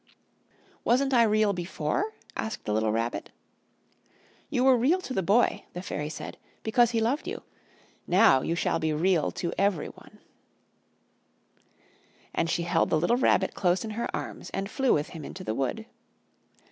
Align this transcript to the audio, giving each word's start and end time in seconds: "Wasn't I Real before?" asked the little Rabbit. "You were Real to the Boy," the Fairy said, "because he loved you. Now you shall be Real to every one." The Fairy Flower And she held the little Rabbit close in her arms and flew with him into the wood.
"Wasn't 0.83 1.13
I 1.13 1.21
Real 1.21 1.53
before?" 1.53 2.13
asked 2.35 2.65
the 2.65 2.73
little 2.73 2.91
Rabbit. 2.91 3.29
"You 4.49 4.63
were 4.63 4.75
Real 4.75 4.99
to 4.99 5.13
the 5.13 5.21
Boy," 5.21 5.65
the 5.73 5.83
Fairy 5.83 6.09
said, 6.09 6.39
"because 6.63 6.89
he 6.89 6.99
loved 6.99 7.27
you. 7.27 7.43
Now 8.07 8.41
you 8.41 8.55
shall 8.55 8.79
be 8.79 8.93
Real 8.93 9.29
to 9.33 9.53
every 9.59 9.89
one." 9.89 10.13
The 10.13 10.25
Fairy 11.51 11.53
Flower 11.53 12.01
And 12.33 12.49
she 12.49 12.63
held 12.63 12.89
the 12.89 12.99
little 12.99 13.17
Rabbit 13.17 13.53
close 13.53 13.85
in 13.85 13.91
her 13.91 14.09
arms 14.11 14.49
and 14.55 14.71
flew 14.71 14.91
with 14.91 15.09
him 15.09 15.23
into 15.23 15.43
the 15.43 15.53
wood. 15.53 15.85